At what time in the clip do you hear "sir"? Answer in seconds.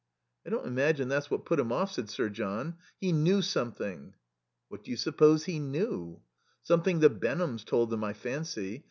2.09-2.27